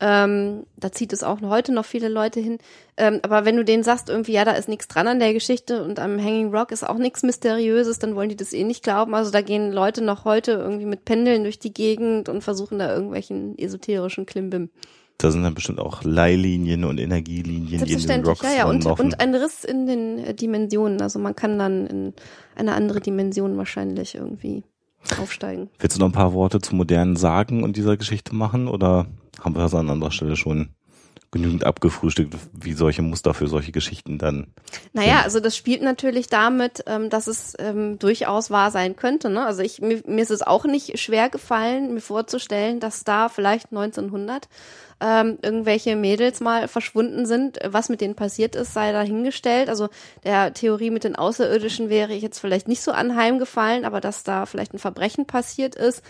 [0.00, 2.58] Ähm, da zieht es auch heute noch viele Leute hin.
[2.96, 5.82] Ähm, aber wenn du denen sagst, irgendwie, ja, da ist nichts dran an der Geschichte
[5.82, 9.14] und am Hanging Rock ist auch nichts Mysteriöses, dann wollen die das eh nicht glauben.
[9.14, 12.92] Also da gehen Leute noch heute irgendwie mit Pendeln durch die Gegend und versuchen da
[12.94, 14.70] irgendwelchen esoterischen Klimbim.
[15.18, 18.66] Da sind dann bestimmt auch Leihlinien und Energielinien, die in den Rocks ja, ja.
[18.66, 21.02] Und, und ein Riss in den äh, Dimensionen.
[21.02, 22.14] Also man kann dann in
[22.54, 24.62] eine andere Dimension wahrscheinlich irgendwie
[25.20, 25.70] aufsteigen.
[25.80, 29.06] Willst du noch ein paar Worte zu modernen Sagen und dieser Geschichte machen oder
[29.40, 30.70] haben wir das an anderer Stelle schon
[31.30, 34.46] genügend abgefrühstückt, wie solche Muster für solche Geschichten dann?
[34.94, 39.28] Naja, also das spielt natürlich damit, ähm, dass es ähm, durchaus wahr sein könnte.
[39.28, 39.44] Ne?
[39.44, 43.72] Also ich, mir, mir ist es auch nicht schwer gefallen, mir vorzustellen, dass da vielleicht
[43.72, 44.48] 1900
[45.00, 47.58] ähm, irgendwelche Mädels mal verschwunden sind.
[47.64, 49.68] Was mit denen passiert ist, sei dahingestellt.
[49.68, 49.88] Also
[50.24, 54.46] der Theorie mit den Außerirdischen wäre ich jetzt vielleicht nicht so anheimgefallen, aber dass da
[54.46, 56.02] vielleicht ein Verbrechen passiert ist,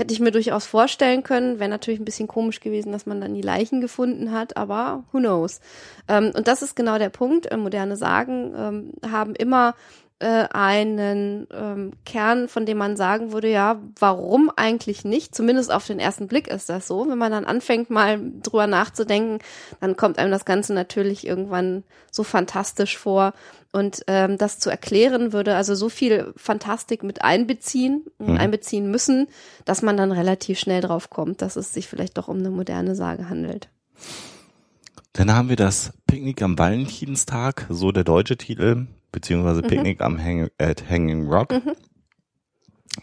[0.00, 1.60] hätte ich mir durchaus vorstellen können.
[1.60, 5.18] Wäre natürlich ein bisschen komisch gewesen, dass man dann die Leichen gefunden hat, aber who
[5.18, 5.60] knows.
[6.08, 7.46] Ähm, und das ist genau der Punkt.
[7.46, 9.74] Äh, moderne Sagen ähm, haben immer
[10.20, 15.34] äh, einen ähm, Kern, von dem man sagen würde, ja, warum eigentlich nicht?
[15.34, 17.08] Zumindest auf den ersten Blick ist das so.
[17.08, 19.38] Wenn man dann anfängt, mal drüber nachzudenken,
[19.80, 23.32] dann kommt einem das Ganze natürlich irgendwann so fantastisch vor.
[23.72, 28.36] Und ähm, das zu erklären würde also so viel Fantastik mit einbeziehen, mhm.
[28.36, 29.26] einbeziehen müssen,
[29.64, 32.94] dass man dann relativ schnell drauf kommt, dass es sich vielleicht doch um eine moderne
[32.94, 33.68] Sage handelt.
[35.12, 39.66] Dann haben wir das Picknick am Valentinstag, so der deutsche Titel, beziehungsweise mhm.
[39.66, 41.52] Picknick am Hang at Hanging Rock.
[41.52, 41.72] Mhm.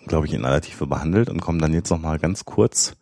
[0.08, 2.96] Glaube ich, in aller Tiefe behandelt und kommen dann jetzt nochmal ganz kurz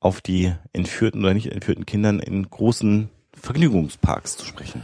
[0.00, 4.82] auf die entführten oder nicht entführten Kindern in großen Vergnügungsparks zu sprechen.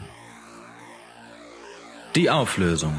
[2.14, 2.94] Die Auflösung.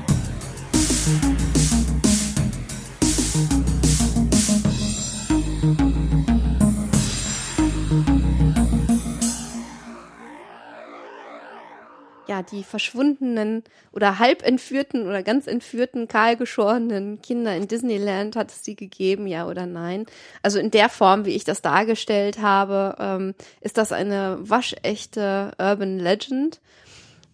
[12.29, 18.63] Ja, die verschwundenen oder halb entführten oder ganz entführten, kahlgeschorenen Kinder in Disneyland hat es
[18.63, 20.05] sie gegeben, ja oder nein?
[20.43, 25.97] Also in der Form, wie ich das dargestellt habe, ähm, ist das eine waschechte Urban
[25.97, 26.61] Legend.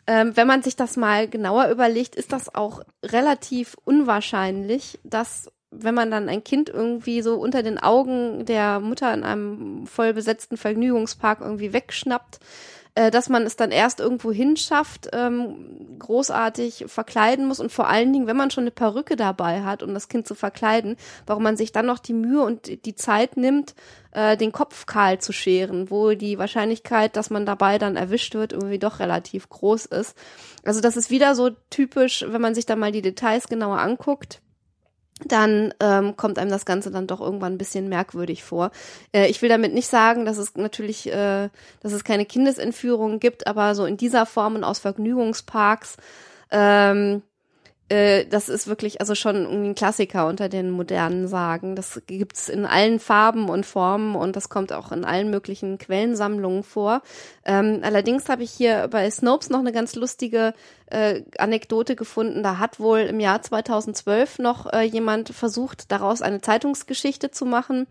[0.07, 5.95] Ähm, wenn man sich das mal genauer überlegt, ist das auch relativ unwahrscheinlich, dass wenn
[5.95, 10.55] man dann ein Kind irgendwie so unter den Augen der Mutter in einem voll besetzten
[10.55, 12.39] Vergnügungspark irgendwie wegschnappt,
[12.95, 18.11] äh, dass man es dann erst irgendwo hinschafft, ähm, großartig verkleiden muss und vor allen
[18.13, 21.57] Dingen, wenn man schon eine Perücke dabei hat, um das Kind zu verkleiden, warum man
[21.57, 23.75] sich dann noch die Mühe und die Zeit nimmt,
[24.11, 28.53] äh, den Kopf kahl zu scheren, wo die Wahrscheinlichkeit, dass man dabei dann erwischt wird,
[28.53, 30.17] irgendwie doch relativ groß ist.
[30.63, 34.41] Also das ist wieder so typisch, wenn man sich da mal die Details genauer anguckt
[35.23, 38.71] dann ähm, kommt einem das Ganze dann doch irgendwann ein bisschen merkwürdig vor.
[39.13, 41.49] Äh, ich will damit nicht sagen, dass es natürlich, äh,
[41.81, 45.97] dass es keine Kindesentführungen gibt, aber so in dieser Form und aus Vergnügungsparks
[46.51, 47.21] ähm,
[47.87, 51.75] äh, das ist wirklich also schon ein Klassiker unter den modernen Sagen.
[51.75, 56.63] Das gibt's in allen Farben und Formen und das kommt auch in allen möglichen Quellensammlungen
[56.63, 57.01] vor.
[57.45, 60.53] Ähm, allerdings habe ich hier bei Snopes noch eine ganz lustige
[60.87, 62.41] äh, Anekdote gefunden.
[62.41, 67.85] Da hat wohl im Jahr 2012 noch äh, jemand versucht, daraus eine Zeitungsgeschichte zu machen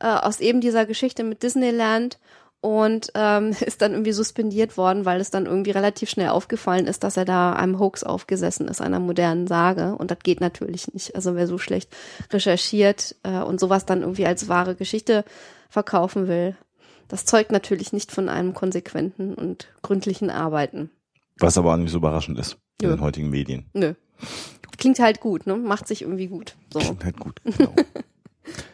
[0.00, 2.18] äh, aus eben dieser Geschichte mit Disneyland
[2.64, 7.04] und ähm, ist dann irgendwie suspendiert worden, weil es dann irgendwie relativ schnell aufgefallen ist,
[7.04, 9.94] dass er da einem Hoax aufgesessen ist, einer modernen Sage.
[9.96, 11.14] Und das geht natürlich nicht.
[11.14, 11.94] Also wer so schlecht
[12.32, 15.26] recherchiert äh, und sowas dann irgendwie als wahre Geschichte
[15.68, 16.56] verkaufen will,
[17.08, 20.90] das zeugt natürlich nicht von einem konsequenten und gründlichen Arbeiten.
[21.38, 22.96] Was aber auch nicht so überraschend ist in Nö.
[22.96, 23.66] den heutigen Medien.
[23.74, 23.92] Nö.
[24.78, 25.56] Klingt halt gut, ne?
[25.56, 26.56] Macht sich irgendwie gut.
[26.72, 26.78] So.
[26.78, 27.74] Klingt halt gut, genau.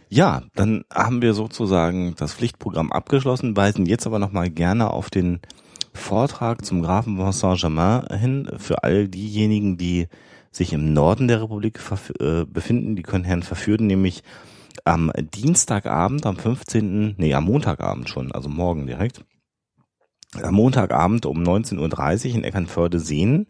[0.08, 5.40] Ja, dann haben wir sozusagen das Pflichtprogramm abgeschlossen, weisen jetzt aber nochmal gerne auf den
[5.92, 8.50] Vortrag zum Grafen von Saint-Germain hin.
[8.58, 10.08] Für all diejenigen, die
[10.50, 11.78] sich im Norden der Republik
[12.18, 14.22] äh, befinden, die können Herrn verführen, nämlich
[14.84, 19.24] am Dienstagabend, am 15., nee, am Montagabend schon, also morgen direkt,
[20.42, 23.46] am Montagabend um 19.30 Uhr in Eckernförde sehen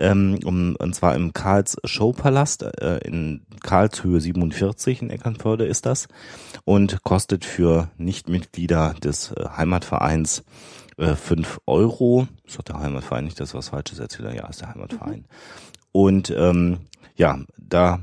[0.00, 6.08] ähm, um, und zwar im Karls Showpalast äh, in Karlshöhe 47 in Eckernförde ist das
[6.64, 10.44] und kostet für Nichtmitglieder des äh, Heimatvereins
[10.96, 12.26] äh, 5 Euro.
[12.44, 15.20] Ist doch der Heimatverein, nicht das was Falsches erzähle, ja, ist der Heimatverein.
[15.20, 15.24] Mhm.
[15.92, 16.78] Und ähm,
[17.16, 18.00] ja, da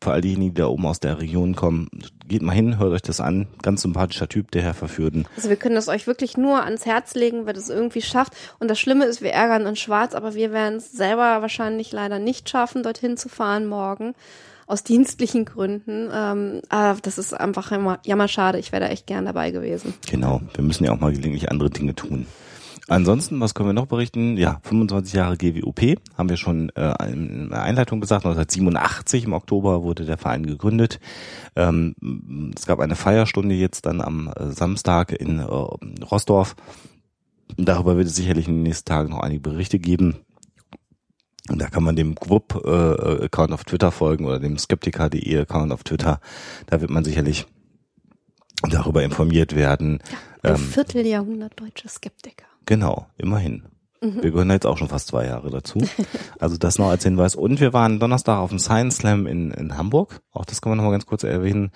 [0.00, 1.88] für all diejenigen, die da oben aus der Region kommen,
[2.28, 3.48] geht mal hin, hört euch das an.
[3.62, 5.26] Ganz sympathischer Typ, der Herr Verführten.
[5.36, 8.34] Also wir können das euch wirklich nur ans Herz legen, wer das irgendwie schafft.
[8.60, 12.18] Und das Schlimme ist, wir ärgern uns schwarz, aber wir werden es selber wahrscheinlich leider
[12.18, 14.14] nicht schaffen, dorthin zu fahren morgen.
[14.66, 16.10] Aus dienstlichen Gründen.
[16.14, 18.58] Ähm, aber das ist einfach immer jammerschade.
[18.58, 19.94] Ich wäre da echt gern dabei gewesen.
[20.10, 20.42] Genau.
[20.54, 22.26] Wir müssen ja auch mal gelegentlich andere Dinge tun.
[22.88, 24.38] Ansonsten, was können wir noch berichten?
[24.38, 28.24] Ja, 25 Jahre GWOP, haben wir schon äh, in der Einleitung gesagt.
[28.24, 30.98] 1987 im Oktober wurde der Verein gegründet.
[31.54, 31.94] Ähm,
[32.56, 36.56] es gab eine Feierstunde jetzt dann am äh, Samstag in äh, Rossdorf.
[37.58, 40.16] Darüber wird es sicherlich in den nächsten Tagen noch einige Berichte geben.
[41.50, 46.20] Und da kann man dem Gwupp-Account äh, auf Twitter folgen oder dem Skeptiker.de-Account auf Twitter.
[46.66, 47.46] Da wird man sicherlich
[48.62, 50.00] darüber informiert werden.
[50.42, 52.47] Ja, ein ähm, Vierteljahrhundert deutsche Skeptiker.
[52.68, 53.62] Genau, immerhin.
[54.02, 54.22] Mhm.
[54.22, 55.80] Wir gehören jetzt auch schon fast zwei Jahre dazu.
[56.38, 57.34] Also das noch als Hinweis.
[57.34, 60.20] Und wir waren Donnerstag auf dem Science Slam in, in Hamburg.
[60.32, 61.72] Auch das kann man noch mal ganz kurz erwähnen.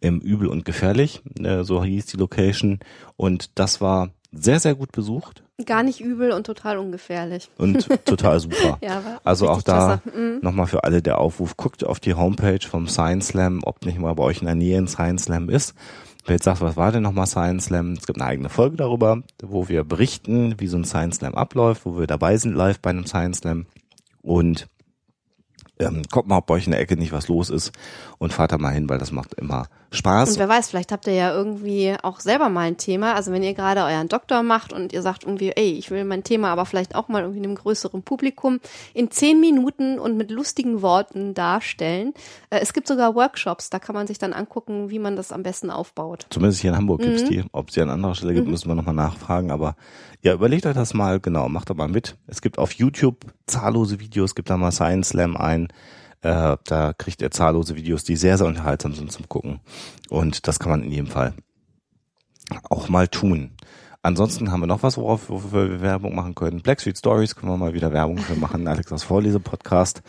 [0.00, 1.20] Im Übel und Gefährlich.
[1.38, 2.78] Äh, so hieß die Location.
[3.16, 5.42] Und das war sehr, sehr gut besucht.
[5.66, 7.50] Gar nicht übel und total ungefährlich.
[7.58, 8.78] Und total super.
[8.82, 10.38] ja, also auch da mhm.
[10.42, 14.14] nochmal für alle der Aufruf, guckt auf die Homepage vom Science Slam, ob nicht mal
[14.14, 15.74] bei euch in der Nähe ein Science Slam ist.
[16.26, 17.92] Wer jetzt sagt, was war denn nochmal Science Slam?
[17.92, 21.86] Es gibt eine eigene Folge darüber, wo wir berichten, wie so ein Science Slam abläuft,
[21.86, 23.66] wo wir dabei sind live bei einem Science Slam.
[24.22, 24.68] Und
[25.78, 27.70] ähm, kommt mal bei euch in der Ecke nicht, was los ist
[28.18, 30.30] und fahrt da mal hin, weil das macht immer Spaß.
[30.32, 33.14] Und wer weiß, vielleicht habt ihr ja irgendwie auch selber mal ein Thema.
[33.14, 36.24] Also wenn ihr gerade euren Doktor macht und ihr sagt irgendwie, ey, ich will mein
[36.24, 38.60] Thema aber vielleicht auch mal irgendwie einem größeren Publikum
[38.94, 42.14] in zehn Minuten und mit lustigen Worten darstellen.
[42.50, 45.42] Äh, es gibt sogar Workshops, da kann man sich dann angucken, wie man das am
[45.42, 46.26] besten aufbaut.
[46.30, 47.04] Zumindest hier in Hamburg Mhm.
[47.04, 47.44] gibt's die.
[47.52, 49.50] Ob es die an anderer Stelle gibt, müssen wir nochmal nachfragen.
[49.50, 49.76] Aber
[50.22, 52.16] ja, überlegt euch das mal, genau, macht da mal mit.
[52.26, 55.68] Es gibt auf YouTube zahllose Videos, gibt da mal Science Slam ein.
[56.22, 59.60] Äh, da kriegt ihr zahllose Videos, die sehr, sehr unterhaltsam sind zum Gucken.
[60.08, 61.34] Und das kann man in jedem Fall
[62.70, 63.52] auch mal tun.
[64.02, 66.62] Ansonsten haben wir noch was, worauf wofür wir Werbung machen können.
[66.62, 68.68] Black Street Stories können wir mal wieder Werbung für machen.
[68.68, 70.02] Alexas Vorlese-Podcast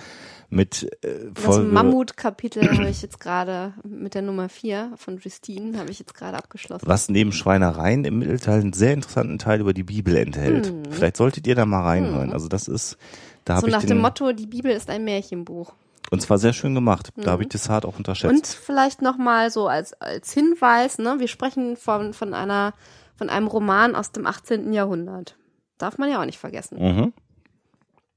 [0.50, 5.78] mit äh, Das Folge Mammut-Kapitel habe ich jetzt gerade mit der Nummer 4 von Justine,
[5.78, 6.88] habe ich jetzt gerade abgeschlossen.
[6.88, 10.74] was neben Schweinereien im Mittelteil einen sehr interessanten Teil über die Bibel enthält.
[10.92, 12.32] Vielleicht solltet ihr da mal reinhören.
[12.32, 12.98] Also das ist,
[13.46, 15.74] da so habe ich nach den, dem Motto, die Bibel ist ein Märchenbuch.
[16.10, 17.12] Und zwar sehr schön gemacht.
[17.18, 18.34] Da habe ich das hart auch unterschätzt.
[18.34, 22.74] Und vielleicht nochmal so als, als Hinweis, ne, wir sprechen von, von einer,
[23.16, 24.72] von einem Roman aus dem 18.
[24.72, 25.38] Jahrhundert.
[25.78, 26.80] Darf man ja auch nicht vergessen.
[26.80, 27.14] Mhm.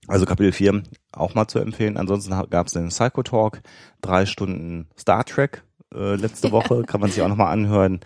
[0.07, 1.97] Also Kapitel 4 auch mal zu empfehlen.
[1.97, 3.61] Ansonsten gab es den Psycho Talk,
[4.01, 5.63] drei Stunden Star Trek
[5.95, 8.01] äh, letzte Woche, kann man sich auch nochmal anhören.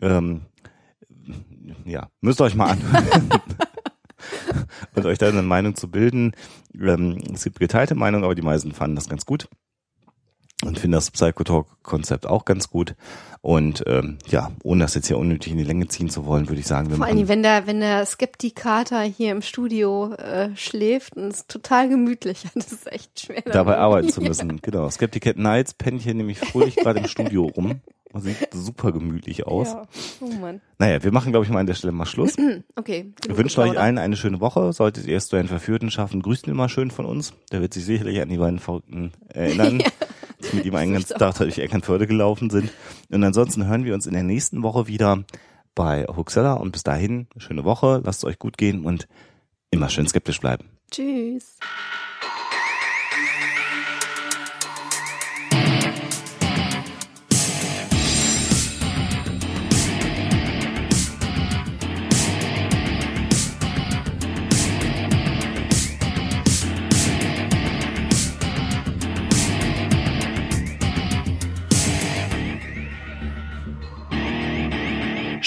[0.00, 0.42] Ähm,
[1.84, 3.30] ja, müsst ihr euch mal anhören.
[4.94, 6.32] Und euch da eine Meinung zu bilden.
[6.74, 9.48] Ähm, es gibt geteilte Meinungen, aber die meisten fanden das ganz gut.
[10.64, 12.96] Und finden das Psychotalk-Konzept auch ganz gut.
[13.40, 16.60] Und ähm, ja, ohne das jetzt hier unnötig in die Länge ziehen zu wollen, würde
[16.60, 21.16] ich sagen, wir Vor Dingen, wenn der, wenn der Skeptikater hier im Studio äh, schläft
[21.16, 23.42] und es ist total gemütlich, das ist echt schwer.
[23.42, 24.60] dabei arbeiten zu müssen.
[24.60, 24.90] Genau.
[24.90, 27.80] Skeptic Cat Nights pennt hier nämlich fröhlich gerade im Studio rum.
[28.12, 29.68] Und sieht super gemütlich aus.
[29.68, 29.86] Ja.
[30.20, 30.60] Oh Mann.
[30.78, 32.36] Naja, wir machen, glaube ich, mal an der Stelle mal Schluss.
[32.76, 33.12] Okay.
[33.26, 34.72] Wir wünschen euch allen eine schöne Woche.
[34.72, 37.34] Solltet ihr es zu einen Verführten schaffen, grüßt ihn mal schön von uns.
[37.50, 39.82] Der wird sich sicherlich an die beiden Verrückten erinnern,
[40.52, 42.70] die mit ihm einen ganzen Tag durch Eckernförde gelaufen sind.
[43.10, 45.24] Und ansonsten hören wir uns in der nächsten Woche wieder
[45.74, 46.54] bei Huxella.
[46.54, 49.08] Und bis dahin, schöne Woche, lasst es euch gut gehen und
[49.70, 50.64] immer schön skeptisch bleiben.
[50.90, 51.58] Tschüss.